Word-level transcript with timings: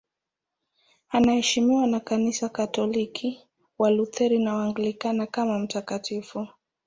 Anaheshimiwa 1.09 1.87
na 1.87 1.99
Kanisa 1.99 2.49
Katoliki, 2.49 3.47
Walutheri 3.79 4.39
na 4.39 4.55
Waanglikana 4.55 5.27
kama 5.27 5.59
mtakatifu. 5.59 6.47